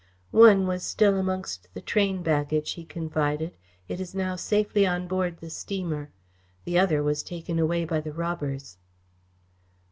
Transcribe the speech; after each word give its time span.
"One 0.31 0.65
was 0.65 0.81
still 0.81 1.15
amongst 1.15 1.71
the 1.75 1.79
train 1.79 2.23
baggage," 2.23 2.71
he 2.71 2.85
confided. 2.85 3.55
"It 3.87 3.99
is 4.01 4.15
now 4.15 4.35
safely 4.35 4.83
on 4.87 5.07
board 5.07 5.37
the 5.37 5.51
steamer. 5.51 6.09
The 6.65 6.79
other 6.79 7.03
was 7.03 7.21
taken 7.21 7.59
away 7.59 7.85
by 7.85 8.01
the 8.01 8.11
robbers." 8.11 8.77